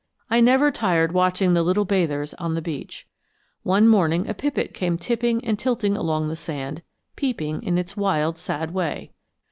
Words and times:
I 0.31 0.39
never 0.39 0.71
tired 0.71 1.11
watching 1.11 1.53
the 1.53 1.61
little 1.61 1.85
bathers 1.85 2.33
on 2.39 2.55
the 2.55 2.61
beach. 2.63 3.07
One 3.61 3.87
morning 3.87 4.27
a 4.27 4.33
pipit 4.33 4.73
came 4.73 4.97
tipping 4.97 5.45
and 5.45 5.59
tilting 5.59 5.95
along 5.95 6.27
the 6.27 6.35
sand, 6.35 6.81
peeping 7.15 7.61
in 7.61 7.77
its 7.77 7.95
wild, 7.95 8.35
sad 8.35 8.71
way. 8.73 9.11